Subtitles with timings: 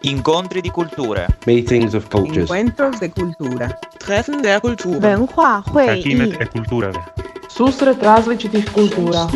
[0.00, 1.26] Incontri di culture.
[1.46, 2.50] Meetings of cultures.
[2.50, 3.78] Encuentros de cultura.
[3.96, 4.98] Treffen der Kultur.
[5.00, 7.12] 文化会议 Takimet e kulturele.
[7.48, 9.28] Susret različitih kultura.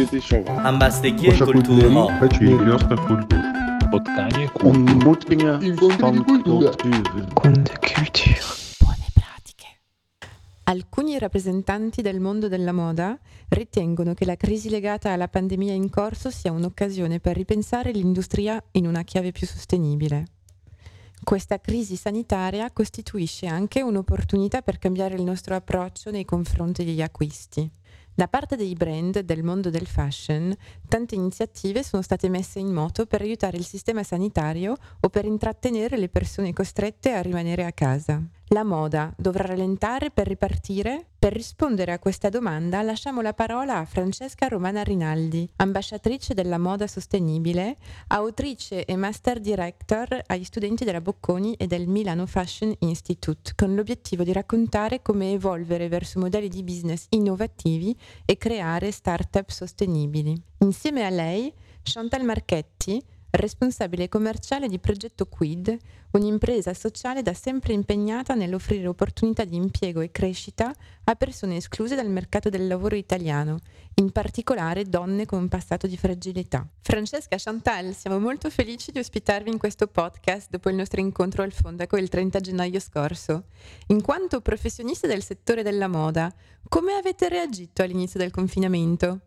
[0.64, 2.10] Ambassador kulturo.
[2.40, 3.38] Miljosta kultur.
[3.88, 6.74] Spotkanie Ontmoetingen van cultuur.
[7.34, 8.38] Kunde Kultur.
[8.78, 9.68] Buone pratiche.
[10.64, 13.18] Alcuni rappresentanti del mondo della moda
[13.48, 18.86] ritengono che la crisi legata alla pandemia in corso sia un'occasione per ripensare l'industria in
[18.86, 20.24] una chiave più sostenibile.
[21.23, 27.71] Questa crisi sanitaria costituisce anche un'opportunità per cambiare il nostro approccio nei confronti degli acquisti.
[28.13, 30.53] Da parte dei brand del mondo del fashion,
[30.87, 35.97] tante iniziative sono state messe in moto per aiutare il sistema sanitario o per intrattenere
[35.97, 38.21] le persone costrette a rimanere a casa.
[38.47, 41.07] La moda dovrà rallentare per ripartire?
[41.17, 46.85] Per rispondere a questa domanda lasciamo la parola a Francesca Romana Rinaldi, ambasciatrice della moda
[46.85, 53.73] sostenibile, autrice e master director agli studenti della Bocconi e del Milano Fashion Institute, con
[53.73, 60.39] l'obiettivo di raccontare come evolvere verso modelli di business innovativi e creare start-up sostenibili.
[60.59, 63.01] Insieme a lei, Chantal Marchetti,
[63.33, 65.75] responsabile commerciale di Progetto Quid,
[66.11, 70.71] un'impresa sociale da sempre impegnata nell'offrire opportunità di impiego e crescita
[71.05, 73.57] a persone escluse dal mercato del lavoro italiano,
[73.95, 76.67] in particolare donne con un passato di fragilità.
[76.81, 81.51] Francesca Chantal, siamo molto felici di ospitarvi in questo podcast dopo il nostro incontro al
[81.51, 83.45] Fondaco il 30 gennaio scorso.
[83.87, 86.31] In quanto professionista del settore della moda,
[86.69, 89.21] come avete reagito all'inizio del confinamento?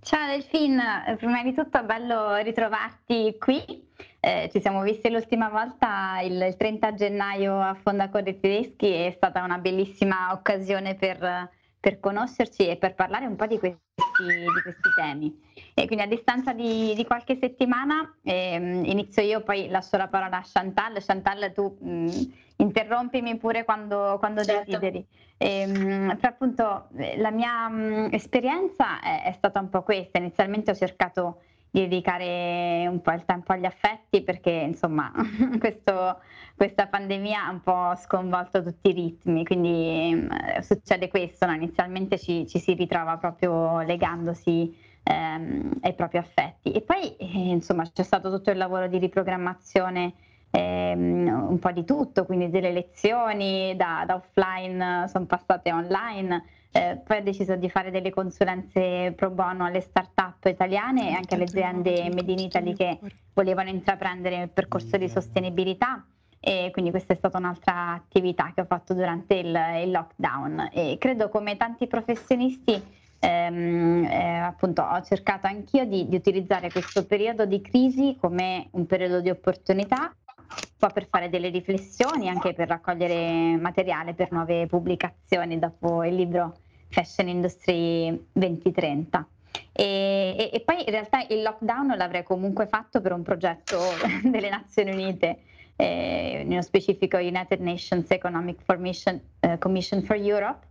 [0.00, 0.80] Ciao Delfin,
[1.18, 3.86] prima di tutto è bello ritrovarti qui.
[4.18, 9.44] Eh, ci siamo visti l'ultima volta il, il 30 gennaio a Fondacore Tedeschi, è stata
[9.44, 13.78] una bellissima occasione per, per conoscerci e per parlare un po' di questi,
[14.24, 15.46] di questi temi.
[15.74, 20.38] E quindi a distanza di, di qualche settimana ehm, inizio io, poi lascio la parola
[20.38, 21.02] a Chantal.
[21.04, 22.08] Chantal, tu mh,
[22.56, 24.64] interrompimi pure quando, quando certo.
[24.64, 25.06] desideri.
[25.36, 30.18] E, mh, per appunto la mia mh, esperienza è, è, stata un po' questa.
[30.18, 35.12] Inizialmente ho cercato di dedicare un po' il tempo agli affetti perché insomma
[35.58, 36.20] questo,
[36.56, 40.26] questa pandemia ha un po' sconvolto tutti i ritmi, quindi
[40.60, 41.52] succede questo, no?
[41.52, 46.72] inizialmente ci, ci si ritrova proprio legandosi ehm, ai propri affetti.
[46.72, 50.14] E poi eh, insomma c'è stato tutto il lavoro di riprogrammazione
[50.50, 56.44] ehm, un po' di tutto, quindi delle lezioni da, da offline sono passate online.
[56.70, 61.34] Eh, poi ho deciso di fare delle consulenze pro bono alle start-up italiane e anche
[61.34, 62.98] alle aziende Made in Italy che
[63.32, 66.04] volevano intraprendere il percorso di sostenibilità.
[66.40, 70.70] E quindi questa è stata un'altra attività che ho fatto durante il, il lockdown.
[70.72, 72.80] E credo come tanti professionisti
[73.18, 78.86] ehm, eh, appunto ho cercato anch'io di, di utilizzare questo periodo di crisi come un
[78.86, 80.14] periodo di opportunità
[80.78, 86.56] po' per fare delle riflessioni, anche per raccogliere materiale per nuove pubblicazioni dopo il libro
[86.88, 89.26] Fashion Industry 2030.
[89.72, 93.78] E, e, e, poi in realtà il lockdown l'avrei comunque fatto per un progetto
[94.22, 95.40] delle Nazioni Unite,
[95.76, 100.66] eh, nello specifico United Nations Economic Formation, eh, Commission for Europe,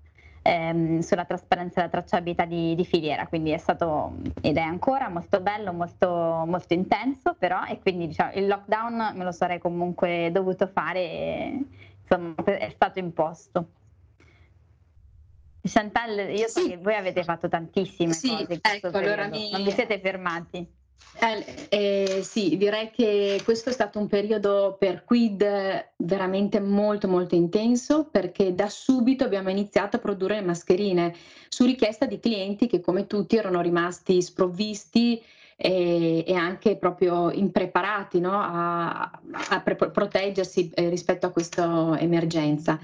[0.48, 5.10] ehm, sulla trasparenza e la tracciabilità di, di, filiera, quindi è stato ed è ancora
[5.10, 6.08] molto bello, molto,
[6.48, 11.64] molto intenso però e quindi diciamo, il lockdown me lo sarei comunque dovuto fare e
[12.02, 13.68] insomma è stato imposto.
[15.62, 18.60] Chantal, io so che voi avete fatto tantissime sì, cose.
[18.62, 19.52] Ecco, allora mi...
[19.52, 20.66] Non vi siete fermati.
[21.20, 25.44] Eh, eh, sì, direi che questo è stato un periodo per Quid
[25.96, 31.16] veramente molto molto intenso perché da subito abbiamo iniziato a produrre le mascherine
[31.50, 35.20] su richiesta di clienti che come tutti erano rimasti sprovvisti
[35.56, 38.40] e, e anche proprio impreparati no?
[38.40, 39.10] a,
[39.50, 42.80] a pre- proteggersi eh, rispetto a questa emergenza.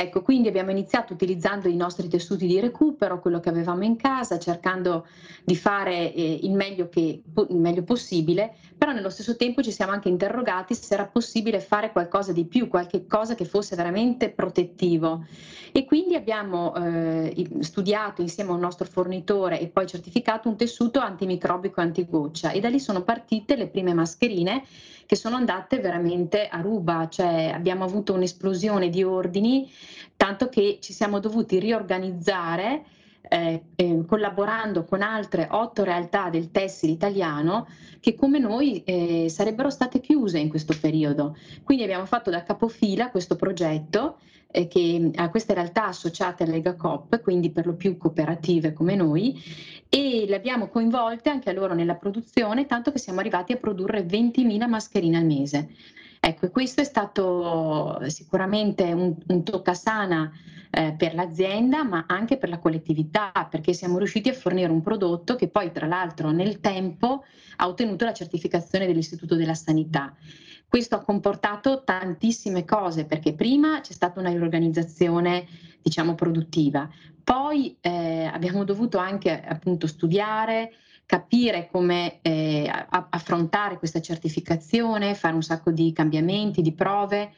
[0.00, 4.38] Ecco, quindi abbiamo iniziato utilizzando i nostri tessuti di recupero, quello che avevamo in casa,
[4.38, 5.06] cercando
[5.44, 9.92] di fare eh, il, meglio che, il meglio possibile, però nello stesso tempo ci siamo
[9.92, 15.26] anche interrogati se era possibile fare qualcosa di più, qualche cosa che fosse veramente protettivo.
[15.70, 20.98] E quindi abbiamo eh, studiato insieme a un nostro fornitore e poi certificato un tessuto
[20.98, 24.64] antimicrobico antigoccia e da lì sono partite le prime mascherine
[25.04, 29.70] che sono andate veramente a ruba, cioè abbiamo avuto un'esplosione di ordini,
[30.16, 32.84] tanto che ci siamo dovuti riorganizzare
[33.28, 37.68] eh, eh, collaborando con altre otto realtà del tessile italiano
[38.00, 41.36] che come noi eh, sarebbero state chiuse in questo periodo.
[41.62, 44.18] Quindi abbiamo fatto da capofila questo progetto
[44.50, 48.96] eh, che a queste realtà associate alla Lega Coop, quindi per lo più cooperative come
[48.96, 49.40] noi,
[49.88, 54.04] e le abbiamo coinvolte anche a loro nella produzione, tanto che siamo arrivati a produrre
[54.04, 55.68] 20.000 mascherine al mese.
[56.22, 60.30] Ecco, questo è stato sicuramente un, un toccasana
[60.70, 65.34] eh, per l'azienda, ma anche per la collettività, perché siamo riusciti a fornire un prodotto
[65.34, 67.24] che poi, tra l'altro, nel tempo
[67.56, 70.14] ha ottenuto la certificazione dell'Istituto della Sanità.
[70.68, 75.46] Questo ha comportato tantissime cose, perché prima c'è stata una riorganizzazione,
[75.80, 76.88] diciamo, produttiva,
[77.24, 80.72] poi eh, abbiamo dovuto anche appunto studiare,
[81.10, 87.32] capire come eh, affrontare questa certificazione, fare un sacco di cambiamenti, di prove.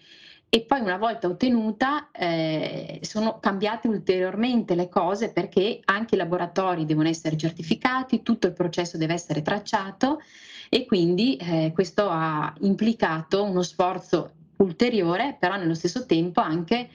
[0.51, 6.85] E poi una volta ottenuta eh, sono cambiate ulteriormente le cose perché anche i laboratori
[6.85, 10.21] devono essere certificati, tutto il processo deve essere tracciato
[10.69, 16.91] e quindi eh, questo ha implicato uno sforzo ulteriore, però nello stesso tempo anche,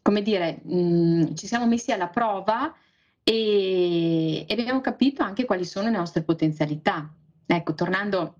[0.00, 2.72] come dire, mh, ci siamo messi alla prova
[3.30, 7.08] e, abbiamo capito anche quali sono le nostre potenzialità.
[7.46, 8.34] Ecco, tornando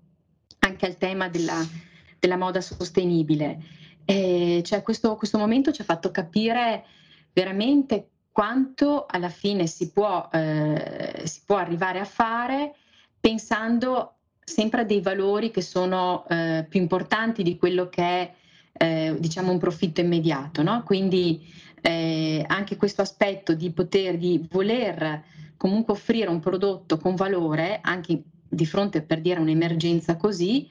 [0.59, 1.65] anche al tema della,
[2.19, 3.63] della moda sostenibile,
[4.03, 6.83] eh, cioè questo, questo, momento ci ha fatto capire
[7.31, 12.75] veramente quanto alla fine si può, eh, si può arrivare a fare
[13.17, 18.33] pensando sempre a dei valori che sono eh, più importanti di quello che è
[18.73, 20.63] eh, diciamo un profitto immediato.
[20.63, 20.83] No?
[20.83, 21.45] Quindi
[21.81, 25.23] eh, anche questo aspetto di poter, di voler
[25.57, 30.69] comunque offrire un prodotto con valore, anche di fronte per dire un'emergenza così,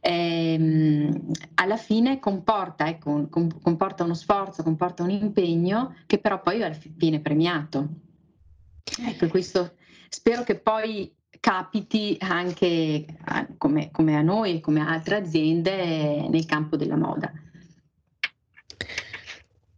[0.00, 6.60] ehm, alla fine comporta, ecco, comporta uno sforzo, comporta un impegno che però poi
[6.96, 7.88] viene premiato.
[9.06, 9.74] Ecco, questo
[10.08, 11.12] spero che poi
[11.44, 16.96] capiti anche a, come, come a noi e come a altre aziende nel campo della
[16.96, 17.30] moda.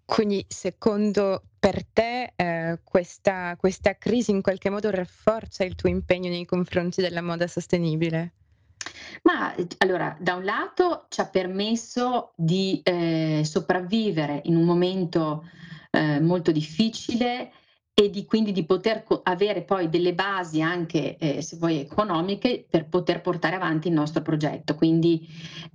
[0.05, 6.29] Quindi secondo per te eh, questa, questa crisi in qualche modo rafforza il tuo impegno
[6.29, 8.35] nei confronti della moda sostenibile?
[9.23, 15.45] Ma allora, da un lato ci ha permesso di eh, sopravvivere in un momento
[15.91, 17.51] eh, molto difficile
[17.99, 22.67] e di, quindi di poter co- avere poi delle basi anche, eh, se vuoi, economiche
[22.69, 24.75] per poter portare avanti il nostro progetto.
[24.75, 25.27] Quindi,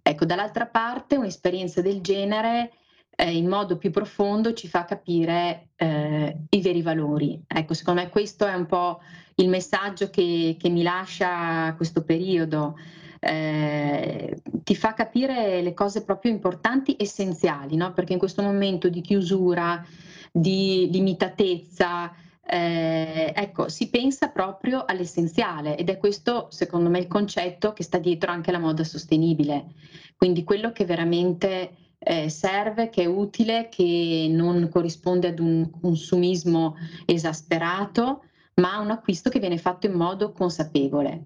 [0.04, 2.74] ecco, dall'altra parte un'esperienza del genere
[3.16, 7.42] eh, in modo più profondo ci fa capire eh, i veri valori.
[7.48, 9.00] Ecco, secondo me questo è un po'
[9.36, 12.78] il messaggio che, che mi lascia questo periodo.
[13.20, 17.94] Eh, ti fa capire le cose proprio importanti, essenziali, no?
[17.94, 19.84] perché in questo momento di chiusura,
[20.32, 22.14] di limitatezza,
[22.44, 27.98] eh, ecco, si pensa proprio all'essenziale ed è questo, secondo me, il concetto che sta
[27.98, 29.74] dietro anche la moda sostenibile.
[30.16, 36.76] Quindi quello che veramente eh, serve, che è utile, che non corrisponde ad un consumismo
[37.06, 38.24] esasperato,
[38.56, 41.24] ma a un acquisto che viene fatto in modo consapevole.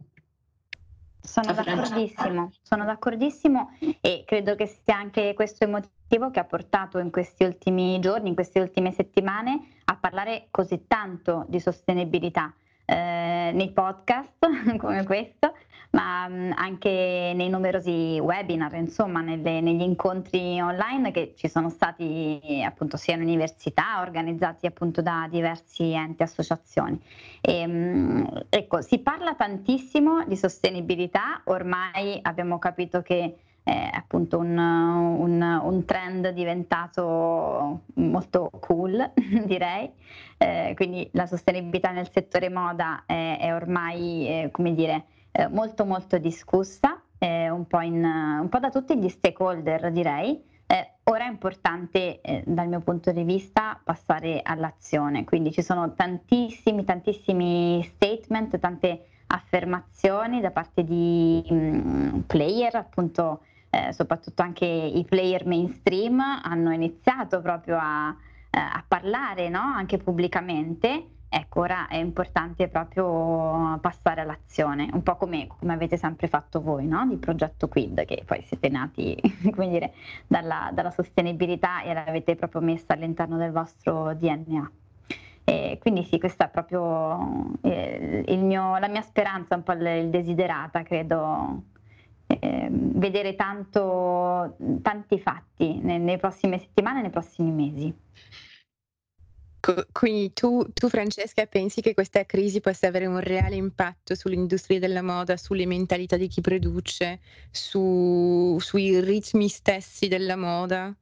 [1.21, 6.99] Sono d'accordissimo, sono d'accordissimo e credo che sia anche questo il motivo che ha portato
[6.99, 12.53] in questi ultimi giorni, in queste ultime settimane, a parlare così tanto di sostenibilità
[12.85, 14.47] eh, nei podcast
[14.77, 15.55] come questo,
[15.91, 22.97] ma anche nei numerosi webinar, insomma, nelle, negli incontri online che ci sono stati appunto
[22.97, 27.01] sia in università, organizzati appunto da diversi enti e associazioni.
[27.41, 35.85] Ecco, si parla tantissimo di sostenibilità, ormai abbiamo capito che è appunto un, un, un,
[35.85, 39.11] trend diventato molto cool,
[39.45, 39.91] direi.
[40.37, 45.83] Eh, quindi la sostenibilità nel settore moda è, è ormai, eh, come dire, eh, molto
[45.83, 50.39] molto discussa, un po, in, un, po da tutti gli stakeholder, direi.
[50.67, 55.23] Eh, ora è importante, eh, dal mio punto di vista, passare all'azione.
[55.23, 63.41] Quindi ci sono tantissimi, tantissimi statement, tante affermazioni da parte di mh, mm, player, appunto
[63.75, 68.15] eh, soprattutto anche i player mainstream hanno iniziato proprio a,
[68.49, 69.59] eh, a parlare no?
[69.59, 71.09] anche pubblicamente.
[71.27, 76.87] Ecco, ora è importante proprio passare all'azione, un po' come, come avete sempre fatto voi,
[76.87, 77.05] no?
[77.07, 79.19] di Progetto Quid, che poi siete nati
[79.57, 79.93] dire,
[80.27, 84.71] dalla, dalla sostenibilità e l'avete proprio messa all'interno del vostro DNA.
[85.43, 90.83] E quindi sì, questa è proprio eh, mio, la mia speranza, un po' il desiderata,
[90.83, 91.63] credo,
[92.27, 97.93] eh, vedere tanto, tanti fatti nelle prossime settimane, nei prossimi mesi.
[99.91, 105.01] Quindi tu, tu, Francesca pensi che questa crisi possa avere un reale impatto sull'industria della
[105.01, 110.93] moda, sulle mentalità di chi produce, su, sui ritmi stessi della moda?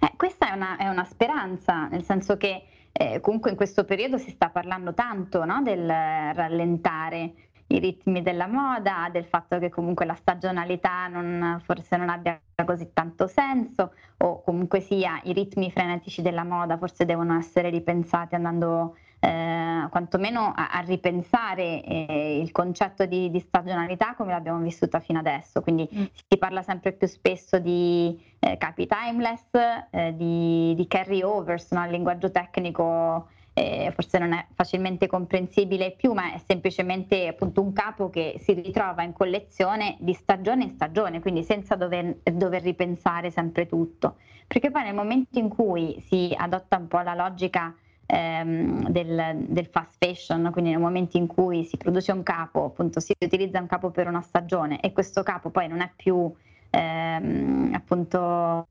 [0.00, 4.18] Eh, questa è una, è una, speranza, nel senso che eh, comunque in questo periodo
[4.18, 7.32] si sta parlando tanto no, del rallentare
[7.68, 12.90] i ritmi della moda, del fatto che comunque la stagionalità non, forse non abbia così
[12.92, 18.94] tanto senso o comunque sia i ritmi frenetici della moda forse devono essere ripensati andando
[19.24, 25.18] eh, quantomeno a, a ripensare eh, il concetto di, di, stagionalità come l'abbiamo vissuta fino
[25.18, 25.62] adesso.
[25.62, 26.04] Quindi mm.
[26.28, 29.46] si parla sempre più spesso di eh, capi timeless,
[29.90, 31.84] eh, di, di carry overs, no?
[31.84, 37.72] il linguaggio tecnico eh, forse non è facilmente comprensibile più, ma è semplicemente appunto un
[37.72, 43.30] capo che si ritrova in collezione di stagione in stagione, quindi senza dover, dover ripensare
[43.30, 44.16] sempre tutto.
[44.46, 47.74] Perché poi nel momento in cui si adotta un po' la logica
[48.06, 52.98] ehm, del, del, fast fashion, quindi nel momento in cui si produce un capo, appunto
[53.00, 56.30] si utilizza un capo per una stagione e questo capo poi non è più
[56.70, 58.66] ehm, appunto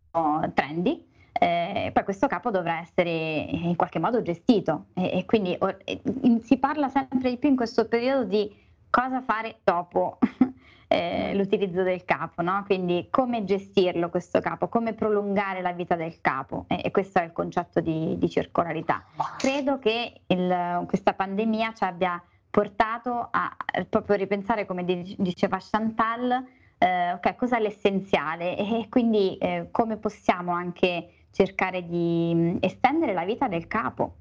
[0.53, 5.77] trendy, eh, poi questo capo dovrà essere in qualche modo gestito e, e quindi or,
[5.85, 6.01] e,
[6.41, 8.53] si parla sempre di più in questo periodo di
[8.89, 10.17] cosa fare dopo
[10.88, 12.63] eh, l'utilizzo del capo, no?
[12.65, 17.23] quindi come gestirlo questo capo, come prolungare la vita del capo e, e questo è
[17.23, 19.03] il concetto di, di circolarità.
[19.38, 23.55] Credo che il, questa pandemia ci abbia portato a
[23.89, 26.45] proprio ripensare, come diceva Chantal,
[26.77, 33.47] eh, okay, cos'è l'essenziale e quindi eh, come possiamo anche cercare di estendere la vita
[33.47, 34.17] del capo.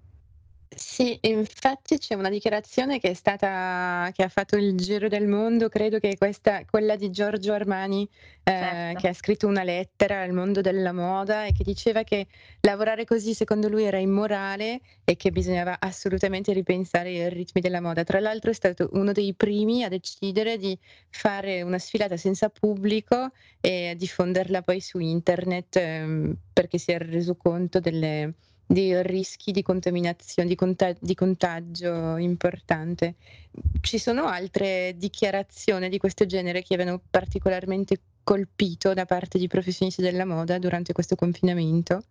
[0.75, 5.69] Sì, infatti c'è una dichiarazione che è stata che ha fatto il giro del mondo,
[5.69, 8.09] credo che questa quella di Giorgio Armani,
[8.43, 8.99] ehm, Certo.
[9.01, 12.27] che ha scritto una lettera al mondo della moda e che diceva che
[12.61, 18.03] lavorare così secondo lui era immorale e che bisognava assolutamente ripensare i ritmi della moda.
[18.05, 20.79] Tra l'altro è stato uno dei primi a decidere di
[21.11, 27.05] fare una sfilata senza pubblico e a diffonderla poi su internet, ehm, perché si era
[27.05, 28.35] reso conto delle
[28.73, 33.17] di rischi di contaminazione, di, conta- di contagio importante.
[33.81, 40.01] Ci sono altre dichiarazioni di questo genere che abbiano particolarmente colpito da parte di professionisti
[40.01, 42.03] della moda durante questo confinamento?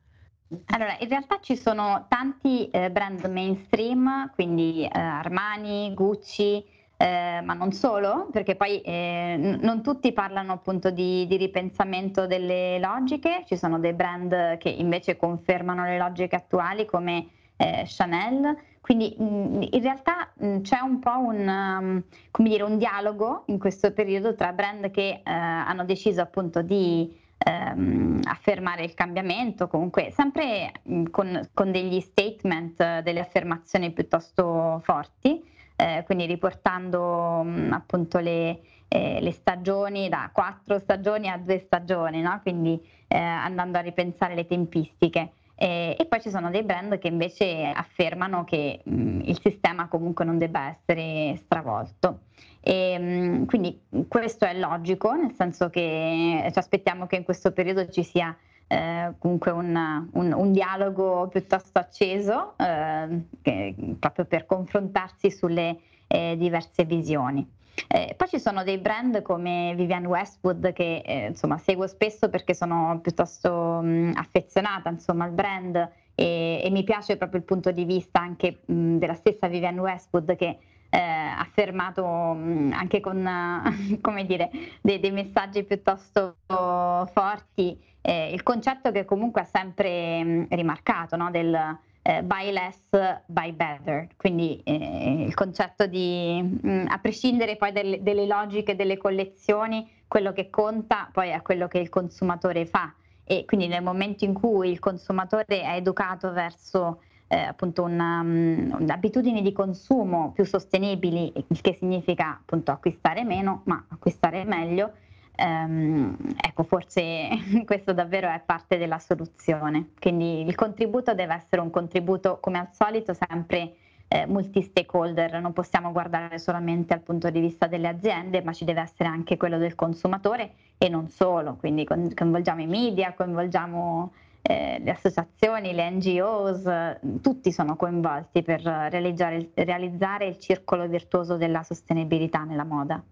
[0.65, 6.63] Allora, in realtà ci sono tanti eh, brand mainstream, quindi eh, Armani, Gucci,
[7.01, 12.77] eh, ma non solo, perché poi eh, non tutti parlano appunto di, di, ripensamento delle
[12.77, 17.27] logiche, ci sono dei brand che invece confermano le logiche attuali come
[17.57, 22.03] eh, Chanel, quindi mh, in realtà mh, c'è un po' un, um,
[22.37, 28.19] dire, un, dialogo in questo periodo tra brand che eh, hanno deciso appunto di ehm,
[28.25, 35.49] affermare il cambiamento, comunque sempre mh, con, con degli statement, delle affermazioni piuttosto forti
[35.81, 41.57] eh, quindi riportando mh, mm, appunto le, eh, le, stagioni da quattro stagioni a due
[41.59, 42.39] stagioni, no?
[42.43, 45.31] quindi eh, andando a ripensare le tempistiche.
[45.55, 50.25] e poi ci sono dei brand che invece affermano che mh, mm, il sistema comunque
[50.25, 52.21] non debba essere stravolto.
[52.61, 57.51] E, mh, mm, quindi questo è logico, nel senso che ci aspettiamo che in questo
[57.51, 58.35] periodo ci sia
[58.71, 66.35] eh, comunque un, un, un, dialogo piuttosto acceso eh, che, proprio per confrontarsi sulle eh,
[66.37, 67.45] diverse visioni.
[67.87, 72.53] Eh, poi ci sono dei brand come Vivienne Westwood che eh, insomma seguo spesso perché
[72.53, 75.75] sono piuttosto mh, affezionata insomma, al brand
[76.15, 80.35] e, e, mi piace proprio il punto di vista anche mh, della stessa Vivienne Westwood
[80.35, 80.59] che
[80.91, 83.27] eh, affermato mh, anche con
[84.01, 90.47] come dire, dei, dei messaggi piuttosto forti eh, il concetto che comunque ha sempre mh,
[90.49, 91.31] rimarcato no?
[91.31, 92.79] del eh, buy less,
[93.27, 98.97] buy better, quindi eh, il concetto di, mh, a prescindere poi delle, delle logiche delle
[98.97, 102.93] collezioni, quello che conta poi è quello che il consumatore fa
[103.23, 107.01] e quindi nel momento in cui il consumatore è educato verso
[107.31, 113.61] eh, appunto una, um, abitudini di consumo più sostenibili, il che significa appunto acquistare meno,
[113.65, 114.91] ma acquistare meglio,
[115.37, 117.29] ehm, ecco forse
[117.63, 119.91] questo davvero è parte della soluzione.
[119.97, 123.75] Quindi il contributo deve essere un contributo come al solito sempre
[124.09, 128.81] eh, multi-stakeholder, non possiamo guardare solamente al punto di vista delle aziende, ma ci deve
[128.81, 134.91] essere anche quello del consumatore e non solo, quindi coinvolgiamo i media, coinvolgiamo eh, le
[134.91, 142.63] associazioni, le NGOs, tutti sono coinvolti per realizzare, realizzare il circolo virtuoso della sostenibilità nella
[142.63, 143.03] moda.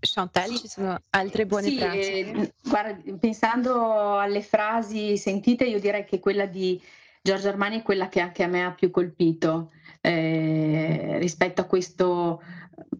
[0.00, 2.18] Chantal, ci sono altre buone sì, pratiche?
[2.18, 6.80] Eh, guarda, pensando alle frasi sentite, io direi che quella di
[7.22, 9.70] Giorgio Armani è quella che anche a me ha più colpito
[10.02, 12.42] eh, rispetto a, questo,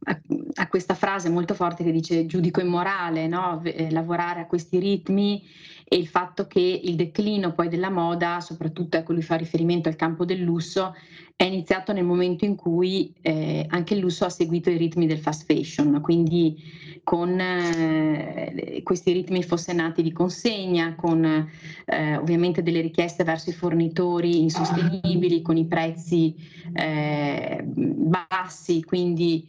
[0.04, 0.20] a,
[0.54, 3.60] a, questa frase molto forte che dice giudico immorale, no?
[3.64, 5.42] eh, lavorare a questi ritmi
[5.86, 9.96] e il fatto che il declino poi della moda, soprattutto ecco lui fa riferimento al
[9.96, 10.94] campo del lusso,
[11.36, 15.18] è iniziato nel momento in cui eh, anche il lusso ha seguito i ritmi del
[15.18, 16.62] fast fashion, quindi
[17.02, 24.40] con eh, questi ritmi forsennati di consegna, con eh, ovviamente delle richieste verso i fornitori
[24.40, 26.34] insostenibili, con i prezzi
[26.72, 29.46] eh, bassi, quindi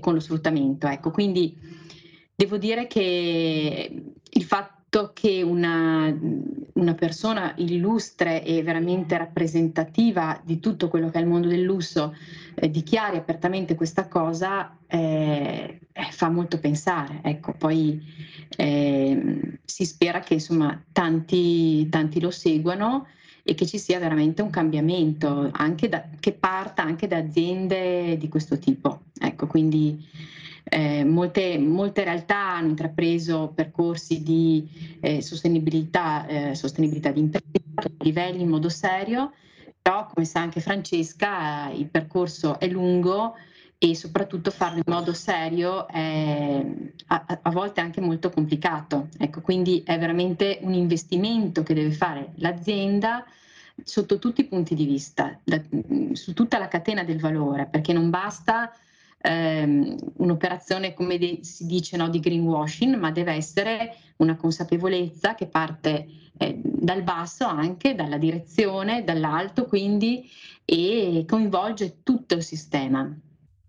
[0.00, 0.86] con lo sfruttamento.
[0.86, 1.56] Ecco, quindi
[2.34, 4.77] devo dire che il fatto
[5.12, 6.16] che una,
[6.72, 12.14] una, persona illustre e veramente rappresentativa di tutto quello che è il mondo del lusso
[12.54, 17.20] eh, dichiari apertamente questa cosa eh, eh, fa molto pensare.
[17.22, 18.02] Ecco, poi
[18.56, 23.08] ehm, si spera che insomma tanti, tanti lo seguano
[23.42, 28.28] e che ci sia veramente un cambiamento anche da, che parta anche da aziende di
[28.28, 29.02] questo tipo.
[29.18, 30.02] Ecco, quindi
[30.68, 37.46] eh, molte, molte, realtà hanno intrapreso percorsi di eh, sostenibilità, eh, sostenibilità di impresa
[37.98, 39.32] livelli in modo serio,
[39.80, 43.34] però come sa anche Francesca il percorso è lungo
[43.78, 46.66] e soprattutto farlo in modo serio è
[47.06, 49.08] a, a volte anche molto complicato.
[49.18, 53.24] Ecco, quindi è veramente un investimento che deve fare l'azienda
[53.84, 55.62] sotto tutti i punti di vista, da,
[56.12, 58.72] su tutta la catena del valore, perché non basta
[59.18, 65.46] ehm, un'operazione, come de- si dice, no, di greenwashing, ma deve essere una consapevolezza che
[65.46, 66.06] parte
[66.38, 70.28] eh, dal basso anche, dalla direzione, dall'alto quindi,
[70.64, 73.10] e coinvolge tutto il sistema.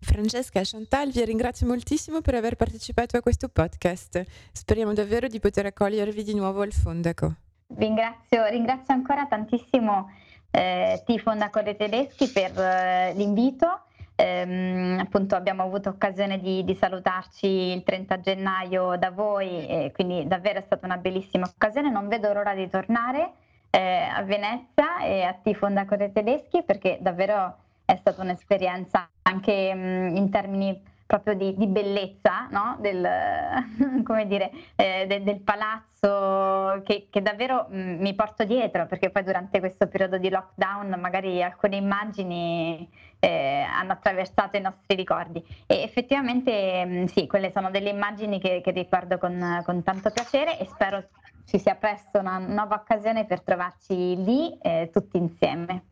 [0.02, 4.24] Francesca e Chantal, vi ringrazio moltissimo per aver partecipato a questo podcast.
[4.54, 7.36] Speriamo davvero di poter accogliervi di nuovo al Fondaco.
[7.76, 10.10] Ringrazio, ringrazio ancora tantissimo
[10.52, 13.84] eh, T Fondaco dei Tedeschi per eh, l'invito
[14.22, 20.28] Ehm, appunto abbiamo avuto occasione di, di, salutarci il 30 gennaio da voi e quindi
[20.28, 21.90] davvero è stata una bellissima occasione.
[21.90, 23.32] Non vedo l'ora di tornare
[23.70, 29.80] eh, a Venezia e a Tifonda Corre Tedeschi perché davvero è stata un'esperienza anche mh,
[29.80, 32.78] mm, in termini proprio di, di bellezza no?
[32.80, 33.02] del,
[34.28, 39.24] dire, eh, de, del, palazzo che, che davvero mh, mm, mi porto dietro perché poi
[39.24, 45.82] durante questo periodo di lockdown magari alcune immagini eh, hanno attraversato i nostri ricordi e
[45.82, 50.60] effettivamente mh, mm, sì, quelle sono delle immagini che, che ricordo con, con, tanto piacere
[50.60, 51.04] e spero
[51.46, 55.86] ci sia presto una nuova occasione per trovarci lì eh, tutti insieme.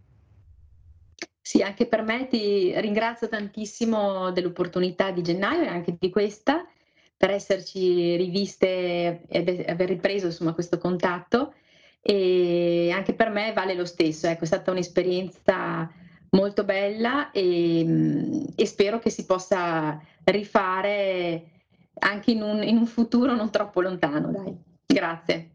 [1.48, 6.68] Sì, anche per me ti ringrazio tantissimo dell'opportunità di gennaio e anche di questa
[7.16, 11.54] per esserci riviste e aver ripreso insomma, questo contatto
[12.02, 15.90] e anche per me vale lo stesso, ecco, è stata un'esperienza
[16.32, 21.44] molto bella e, e spero che si possa rifare
[22.00, 24.34] anche in un, in un futuro non troppo lontano.
[24.34, 24.54] Dai.
[24.86, 25.52] Grazie.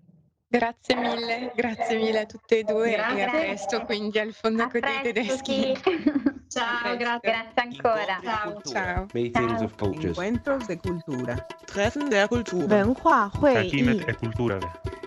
[0.52, 3.18] Grazie mille, grazie mille a tutte e due grazie.
[3.18, 5.72] e a presto quindi al Fondo dei Tedeschi.
[6.52, 7.30] Ciao, grazie.
[7.30, 8.20] grazie ancora.
[8.22, 9.06] Ciao, ciao.
[9.14, 10.18] Meetings of Cultures.
[10.18, 11.46] Encuentros de Cultura.
[11.64, 12.66] Treffen der Kultur.
[12.66, 14.58] Takimet e Kultura.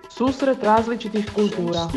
[0.10, 1.21] Susre cultura.
[1.34, 1.89] kultura.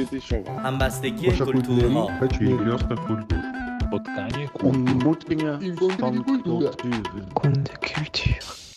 [0.63, 2.09] Ambastekije kulturo.
[2.21, 3.53] Večerjosta kultura.
[3.91, 5.59] Potkanje kultura.
[5.97, 6.77] Kunde kultur.
[7.33, 8.68] Kunde kultur.